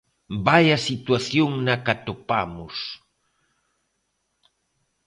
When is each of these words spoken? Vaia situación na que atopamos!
Vaia 0.45 0.77
situación 0.89 1.49
na 1.65 1.75
que 1.83 1.91
atopamos! 1.95 2.75